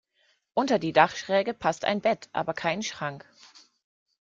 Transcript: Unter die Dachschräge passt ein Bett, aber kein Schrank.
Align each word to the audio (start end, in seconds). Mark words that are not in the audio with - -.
Unter 0.55 0.79
die 0.79 0.93
Dachschräge 0.93 1.53
passt 1.53 1.85
ein 1.85 2.01
Bett, 2.01 2.27
aber 2.33 2.55
kein 2.55 2.81
Schrank. 2.81 3.29